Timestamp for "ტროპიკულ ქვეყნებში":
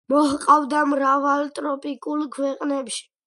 1.59-3.07